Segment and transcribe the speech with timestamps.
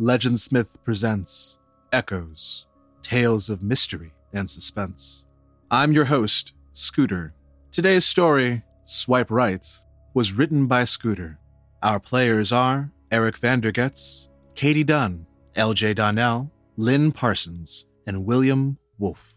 [0.00, 1.60] Legendsmith presents
[1.92, 2.66] Echoes,
[3.02, 5.24] Tales of Mystery and Suspense.
[5.70, 7.32] I'm your host, Scooter.
[7.70, 9.64] Today's story, Swipe Right,
[10.12, 11.38] was written by Scooter.
[11.80, 19.36] Our players are Eric Vandergetz, Katie Dunn, LJ Donnell, Lynn Parsons, and William Wolfe.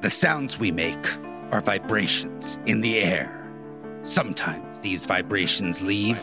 [0.00, 1.06] The sounds we make
[1.52, 3.37] are vibrations in the air.
[4.08, 6.16] Sometimes these vibrations leave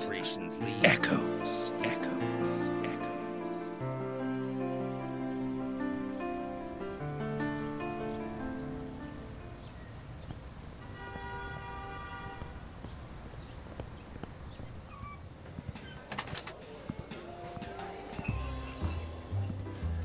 [0.84, 1.72] echoes.
[1.84, 2.72] Echoes.
[2.84, 3.70] Echoes.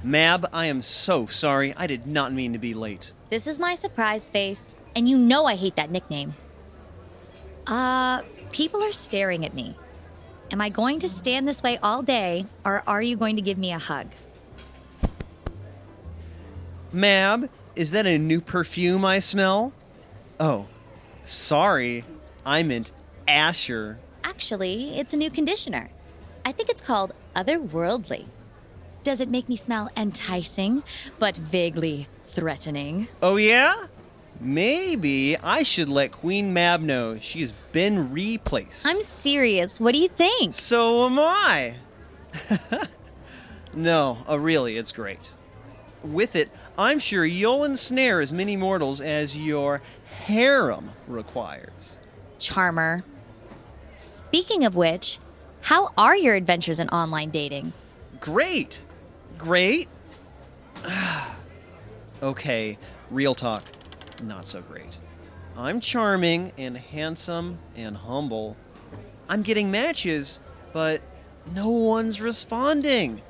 [0.05, 1.72] Mab, I am so sorry.
[1.78, 3.14] I did not mean to be late.
[3.30, 6.34] This is my surprise face, and you know I hate that nickname.
[7.70, 9.77] Uh, people are staring at me.
[10.51, 13.56] Am I going to stand this way all day, or are you going to give
[13.56, 14.08] me a hug?
[16.92, 19.72] Mab, is that a new perfume I smell?
[20.41, 20.67] Oh,
[21.25, 22.05] sorry.
[22.44, 22.91] I meant
[23.28, 24.00] Asher.
[24.25, 25.91] Actually, it's a new conditioner.
[26.44, 28.27] I think it's called Otherworldly.
[29.05, 30.83] Does it make me smell enticing,
[31.20, 33.06] but vaguely threatening?
[33.22, 33.87] Oh, yeah?
[34.41, 38.86] Maybe I should let Queen Mab know she's been replaced.
[38.86, 39.78] I'm serious.
[39.78, 40.55] What do you think?
[40.55, 41.74] So am I.
[43.74, 45.30] no, uh, really, it's great.
[46.02, 49.82] With it, I'm sure you'll ensnare as many mortals as your
[50.24, 51.98] harem requires.
[52.38, 53.04] Charmer.
[53.98, 55.19] Speaking of which,
[55.60, 57.75] how are your adventures in online dating?
[58.20, 58.86] Great!
[59.36, 59.88] Great?
[62.22, 62.78] okay,
[63.10, 63.62] real talk.
[64.22, 64.96] Not so great.
[65.56, 68.56] I'm charming and handsome and humble.
[69.28, 70.40] I'm getting matches,
[70.72, 71.00] but
[71.54, 73.22] no one's responding.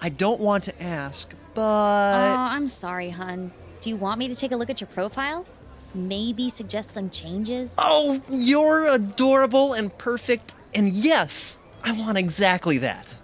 [0.00, 1.60] I don't want to ask, but.
[1.60, 3.52] oh, I'm sorry, hun.
[3.80, 5.46] Do you want me to take a look at your profile?
[5.94, 7.74] Maybe suggest some changes?
[7.78, 13.14] Oh, you're adorable and perfect, and yes, I want exactly that.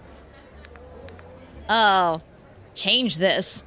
[1.68, 2.20] Oh,
[2.74, 3.64] change this.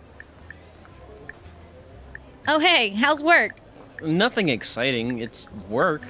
[2.47, 3.57] Oh, hey, how's work?
[4.01, 6.01] Nothing exciting, it's work.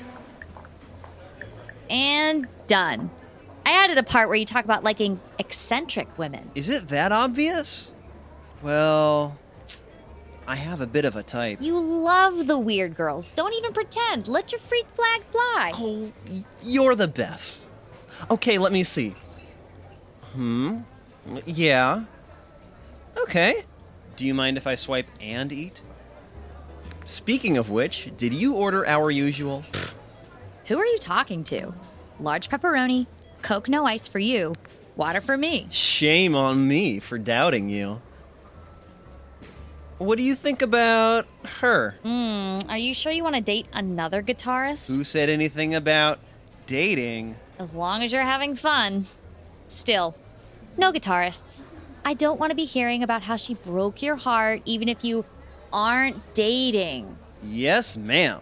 [1.89, 3.09] And done.
[3.65, 6.49] I added a part where you talk about liking eccentric women.
[6.55, 7.93] Is it that obvious?
[8.61, 9.37] Well,
[10.47, 11.59] I have a bit of a type.
[11.61, 13.27] You love the weird girls.
[13.27, 14.27] Don't even pretend.
[14.27, 15.71] Let your freak flag fly.
[15.75, 16.11] Oh,
[16.63, 17.67] you're the best.
[18.29, 19.13] Okay, let me see.
[20.33, 20.79] Hmm?
[21.45, 22.05] Yeah.
[23.17, 23.63] Okay.
[24.15, 25.81] Do you mind if I swipe and eat?
[27.05, 29.63] Speaking of which, did you order our usual?
[30.67, 31.73] Who are you talking to?
[32.19, 33.07] Large pepperoni,
[33.41, 34.53] Coke no ice for you,
[34.95, 35.67] water for me.
[35.71, 37.99] Shame on me for doubting you.
[39.97, 41.27] What do you think about
[41.59, 41.95] her?
[42.03, 44.95] Hmm, are you sure you want to date another guitarist?
[44.95, 46.19] Who said anything about
[46.65, 47.35] dating?
[47.59, 49.05] As long as you're having fun.
[49.67, 50.15] Still,
[50.77, 51.63] no guitarists.
[52.03, 55.23] I don't want to be hearing about how she broke your heart, even if you
[55.73, 57.17] aren't dating.
[57.43, 58.41] Yes, ma'am.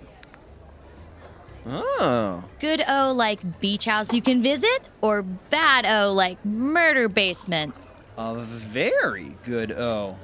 [1.66, 2.44] Oh.
[2.60, 7.74] Good O like beach house you can visit, or bad O like murder basement?
[8.18, 10.18] A very good O.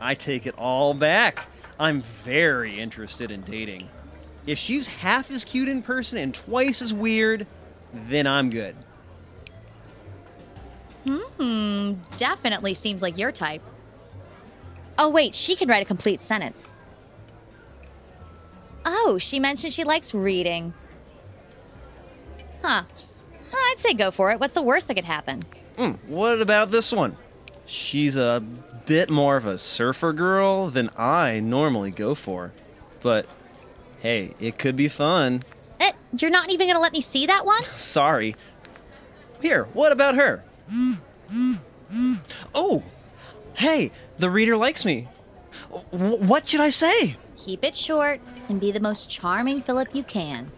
[0.00, 1.46] I take it all back.
[1.78, 3.88] I'm very interested in dating.
[4.46, 7.46] If she's half as cute in person and twice as weird,
[7.92, 8.76] then I'm good.
[11.06, 13.62] Hmm, definitely seems like your type.
[14.98, 16.72] Oh, wait, she can write a complete sentence.
[18.84, 20.74] Oh, she mentioned she likes reading.
[22.62, 22.82] Huh.
[23.52, 24.40] I'd say go for it.
[24.40, 25.42] What's the worst that could happen?
[25.76, 27.16] Hmm, what about this one?
[27.66, 28.42] She's a
[28.86, 32.52] bit more of a surfer girl than I normally go for.
[33.00, 33.26] But
[34.00, 35.42] hey, it could be fun.
[35.80, 37.62] Eh, you're not even gonna let me see that one?
[37.76, 38.36] Sorry.
[39.40, 40.44] Here, what about her?
[42.54, 42.82] Oh!
[43.54, 45.08] Hey, the reader likes me.
[45.92, 47.16] W- what should I say?
[47.36, 50.50] Keep it short and be the most charming Philip you can.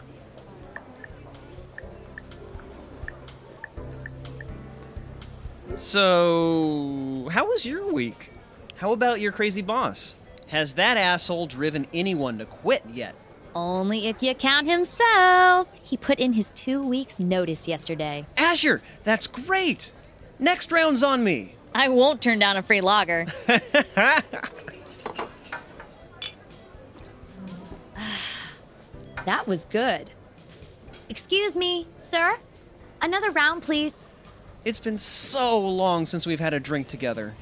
[5.76, 8.30] So, how was your week?
[8.76, 10.14] How about your crazy boss?
[10.48, 13.14] Has that asshole driven anyone to quit yet?
[13.54, 15.68] Only if you count himself.
[15.82, 18.26] He put in his two weeks' notice yesterday.
[18.36, 19.92] Asher, that's great!
[20.38, 21.55] Next round's on me.
[21.76, 23.26] I won't turn down a free lager.
[29.26, 30.10] that was good.
[31.10, 32.38] Excuse me, sir?
[33.02, 34.08] Another round, please.
[34.64, 37.34] It's been so long since we've had a drink together.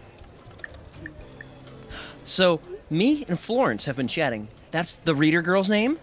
[2.25, 2.61] So,
[2.91, 4.49] me and Florence have been chatting.
[4.73, 6.01] That's the reader girl's name?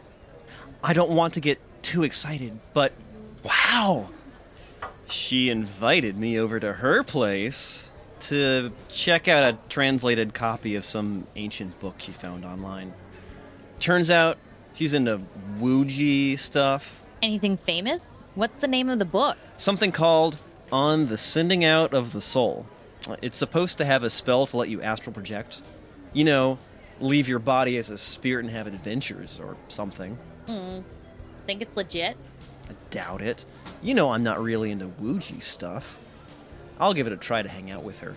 [0.82, 2.94] I don't want to get too excited, but
[3.44, 4.10] wow!
[5.08, 7.91] She invited me over to her place
[8.22, 12.94] to check out a translated copy of some ancient book she found online.
[13.80, 14.38] Turns out
[14.74, 15.22] she's into
[15.60, 17.04] Wuji stuff.
[17.22, 18.20] Anything famous?
[18.36, 19.38] What's the name of the book?
[19.58, 20.38] Something called
[20.72, 22.66] On the Sending Out of the Soul.
[23.22, 25.62] It's supposed to have a spell to let you astral project.
[26.14, 26.60] You know,
[27.00, 30.18] leave your body as a spirit and have adventures or something.
[30.48, 30.80] Hmm.
[31.46, 32.16] Think it's legit?
[32.70, 33.46] I doubt it.
[33.82, 36.00] You know I'm not really into Wuji stuff.
[36.82, 38.16] I'll give it a try to hang out with her.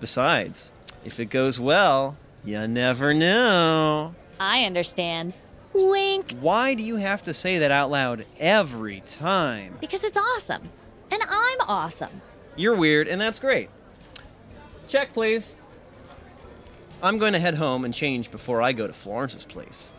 [0.00, 0.72] Besides,
[1.04, 4.14] if it goes well, you never know.
[4.40, 5.34] I understand.
[5.74, 6.32] Wink.
[6.40, 9.76] Why do you have to say that out loud every time?
[9.80, 10.70] Because it's awesome.
[11.10, 12.22] And I'm awesome.
[12.56, 13.68] You're weird, and that's great.
[14.88, 15.58] Check, please.
[17.02, 19.92] I'm going to head home and change before I go to Florence's place.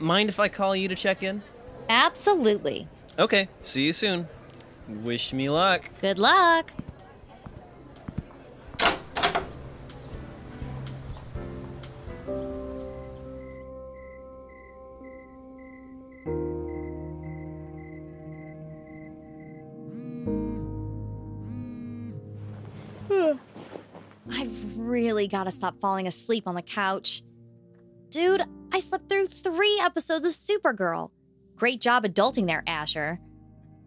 [0.00, 1.42] Mind if I call you to check in?
[1.90, 2.88] Absolutely.
[3.18, 4.26] Okay, see you soon.
[4.88, 5.82] Wish me luck.
[6.00, 6.72] Good luck.
[24.30, 27.22] I've really got to stop falling asleep on the couch.
[28.10, 28.42] Dude,
[28.72, 31.10] I slept through three episodes of Supergirl.
[31.56, 33.20] Great job adulting there, Asher.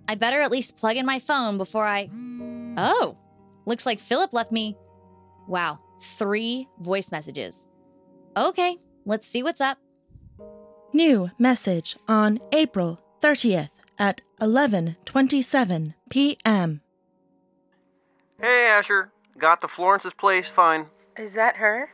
[0.07, 2.09] I better at least plug in my phone before I.
[2.77, 3.17] Oh,
[3.65, 4.77] looks like Philip left me.
[5.47, 7.67] Wow, three voice messages.
[8.37, 9.77] Okay, let's see what's up.
[10.93, 16.81] New message on April 30th at 11:27 p.m.
[18.39, 19.11] Hey, Asher.
[19.37, 20.87] Got to Florence's place fine.
[21.17, 21.89] Is that her?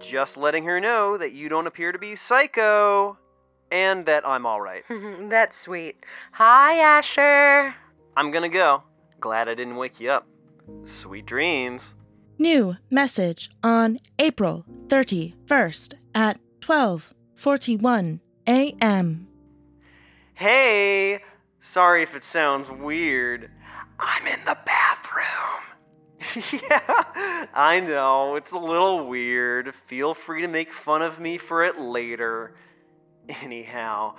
[0.00, 3.18] Just letting her know that you don't appear to be psycho.
[3.70, 4.84] And that I'm alright.
[5.30, 5.96] That's sweet.
[6.32, 7.74] Hi, Asher.
[8.16, 8.82] I'm gonna go.
[9.20, 10.26] Glad I didn't wake you up.
[10.84, 11.94] Sweet dreams.
[12.38, 19.28] New message on April 31st at 12:41 a.m.
[20.34, 21.22] Hey!
[21.60, 23.50] Sorry if it sounds weird.
[23.98, 25.63] I'm in the bathroom.
[26.52, 28.36] yeah, I know.
[28.36, 29.74] It's a little weird.
[29.86, 32.54] Feel free to make fun of me for it later.
[33.28, 34.16] Anyhow,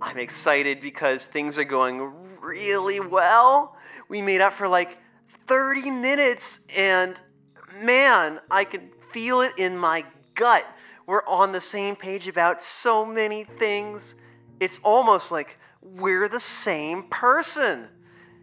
[0.00, 3.76] I'm excited because things are going really well.
[4.08, 4.98] We made up for like
[5.46, 7.20] 30 minutes, and
[7.82, 10.04] man, I can feel it in my
[10.34, 10.66] gut.
[11.06, 14.14] We're on the same page about so many things.
[14.60, 17.88] It's almost like we're the same person.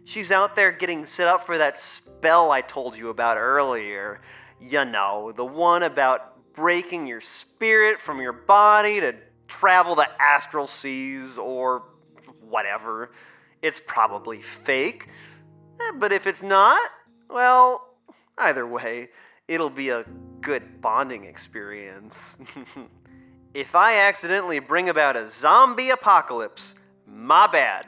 [0.06, 4.20] She's out there getting set up for that spell I told you about earlier.
[4.60, 9.16] You know, the one about breaking your spirit from your body to
[9.48, 11.82] travel the astral seas or
[12.40, 13.10] whatever.
[13.62, 15.08] It's probably fake.
[15.80, 16.88] Eh, But if it's not,
[17.28, 17.96] well,
[18.38, 19.08] either way,
[19.48, 20.04] it'll be a
[20.40, 22.36] good bonding experience.
[23.54, 26.76] if I accidentally bring about a zombie apocalypse,
[27.08, 27.86] my bad.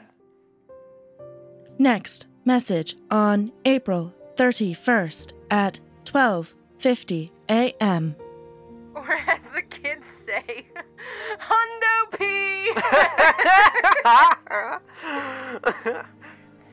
[1.81, 8.17] Next message on April 31st at 12:50 a.m.
[8.93, 10.65] Or as the kids say,
[11.39, 12.73] Hundo P.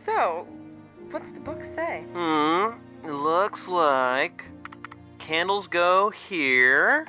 [0.04, 0.44] so,
[1.12, 2.04] what's the book say?
[2.12, 2.72] Hmm,
[3.06, 4.42] it looks like
[5.20, 7.06] candles go here.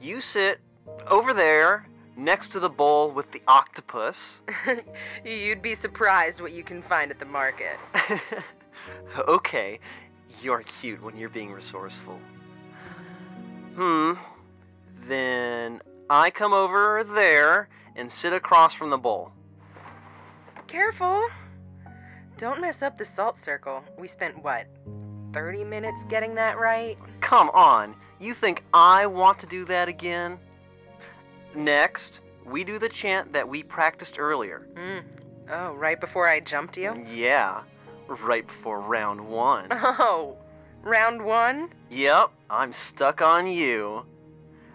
[0.00, 0.60] You sit
[1.08, 4.40] over there next to the bowl with the octopus.
[5.24, 7.78] You'd be surprised what you can find at the market.
[9.28, 9.78] okay,
[10.42, 12.18] you're cute when you're being resourceful.
[13.74, 14.14] Hmm,
[15.06, 19.32] then I come over there and sit across from the bowl.
[20.66, 21.28] Careful.
[22.38, 23.82] Don't mess up the salt circle.
[23.98, 24.66] We spent what?
[25.32, 26.98] 30 minutes getting that right?
[27.20, 30.38] Come on, you think I want to do that again?
[31.56, 34.68] Next, we do the chant that we practiced earlier.
[34.74, 35.02] Mm.
[35.50, 37.04] Oh, right before I jumped you?
[37.10, 37.62] Yeah,
[38.08, 39.68] right before round one.
[39.72, 40.36] Oh,
[40.82, 41.70] round one?
[41.90, 44.04] Yep, I'm stuck on you.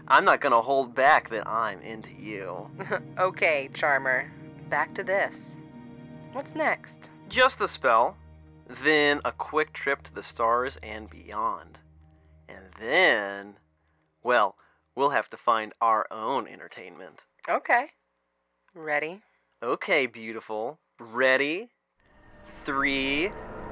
[0.08, 2.70] I'm not gonna hold back that I'm into you.
[3.20, 4.32] okay, Charmer.
[4.70, 5.36] Back to this.
[6.34, 7.10] What's next?
[7.30, 8.18] Just the spell,
[8.84, 11.78] then a quick trip to the stars and beyond.
[12.50, 13.56] And then,
[14.24, 14.56] well,
[15.02, 17.22] we'll have to find our own entertainment.
[17.50, 17.88] Okay.
[18.76, 19.20] Ready?
[19.64, 20.78] Okay, beautiful.
[21.00, 21.70] Ready?
[22.66, 23.32] Three,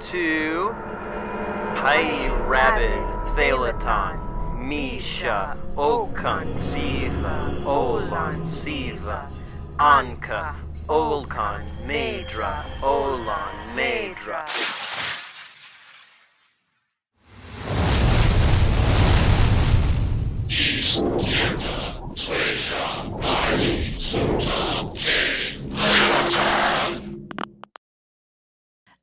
[0.09, 0.71] two.
[0.74, 9.31] Hi, Rabbit, Thalaton, Misha, Okan, Siva, Olon, Siva,
[9.77, 10.55] Anka,
[10.88, 14.88] Olkon, Madra, Olon, Madra.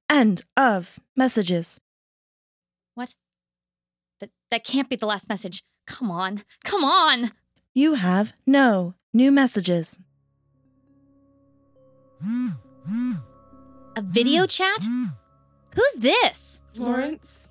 [0.09, 1.78] End of messages.
[2.95, 3.14] What?
[4.21, 5.64] That that can't be the last message.
[5.87, 6.45] Come on.
[6.64, 7.33] Come on.
[7.75, 9.99] You have no new messages.
[12.23, 14.83] A video chat?
[15.75, 16.59] Who's this?
[16.75, 17.49] Florence?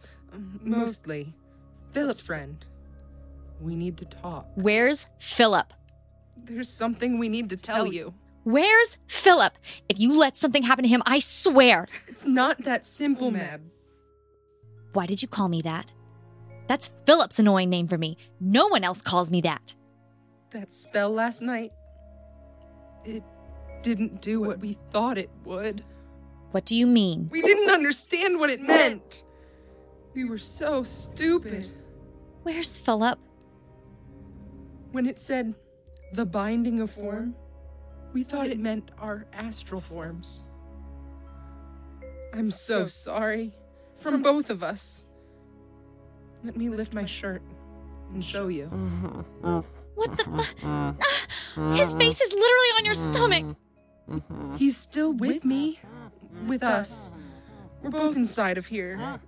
[0.63, 1.35] Mostly.
[1.93, 2.65] Philip's friend.
[3.59, 4.47] We need to talk.
[4.55, 5.73] Where's Philip?
[6.37, 8.13] There's something we need to tell you.
[8.43, 9.57] Where's Philip?
[9.89, 11.87] If you let something happen to him, I swear.
[12.07, 13.61] It's not that simple, Mab.
[14.93, 15.93] Why did you call me that?
[16.67, 18.17] That's Philip's annoying name for me.
[18.39, 19.75] No one else calls me that.
[20.51, 21.71] That spell last night.
[23.03, 23.23] It
[23.81, 25.83] didn't do what we thought it would.
[26.51, 27.29] What do you mean?
[27.31, 29.23] We didn't understand what it meant.
[30.13, 31.67] We were so stupid.
[32.43, 33.19] Where's Philip?
[34.95, 35.53] When it said
[36.13, 37.35] the binding of form,
[38.13, 40.45] we thought it meant our astral forms.
[42.33, 43.51] I'm so sorry.
[43.97, 45.03] From both of us.
[46.45, 47.41] Let me lift my shirt
[48.13, 48.67] and show you.
[49.95, 50.47] What the?
[50.63, 50.95] Ah,
[51.75, 53.57] His face is literally on your stomach.
[54.09, 54.55] Uh-huh.
[54.55, 55.81] He's still with me.
[56.47, 57.09] With us.
[57.81, 59.19] We're both inside of here.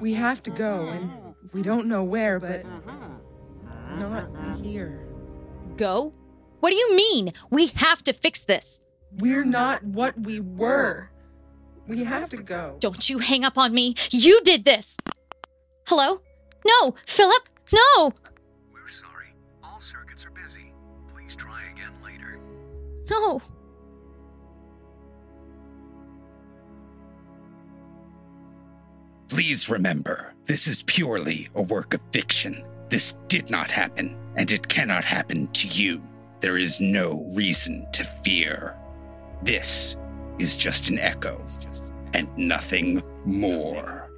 [0.00, 2.64] We have to go, and we don't know where, but
[3.96, 4.28] not
[4.62, 5.07] here.
[5.78, 6.12] Go?
[6.60, 7.32] What do you mean?
[7.50, 8.82] We have to fix this.
[9.16, 11.08] We're not what we were.
[11.86, 12.76] We have to go.
[12.80, 13.94] Don't you hang up on me.
[14.10, 14.96] You did this.
[15.86, 16.20] Hello?
[16.66, 17.48] No, Philip.
[17.72, 18.12] No.
[18.72, 19.28] We're sorry.
[19.62, 20.72] All circuits are busy.
[21.14, 22.40] Please try again later.
[23.08, 23.40] No.
[29.28, 32.64] Please remember, this is purely a work of fiction.
[32.88, 36.02] This did not happen, and it cannot happen to you.
[36.40, 38.76] There is no reason to fear.
[39.42, 39.96] This
[40.38, 41.44] is just an echo,
[42.14, 44.08] and nothing more.